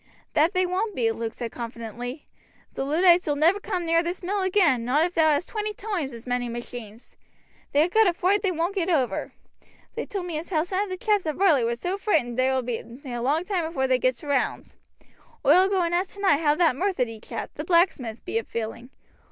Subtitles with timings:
[0.33, 2.25] "That they won't be," Luke said confidently;
[2.73, 6.11] "the Luddites ull never come near this mill agin, not if thou hast twenty toimes
[6.11, 7.15] as many machines.
[7.71, 9.31] They ha' got a froight they won't get over.
[9.93, 12.35] They told me as how some of the chaps at Varley was so freighted that
[12.37, 14.73] they will be a long toime afore they gets round.
[15.45, 18.89] Oi'll go and ask tonight how that Methurdy chap, the blacksmith, be a feeling.